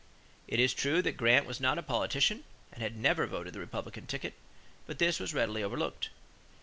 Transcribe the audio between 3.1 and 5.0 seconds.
voted the Republican ticket; but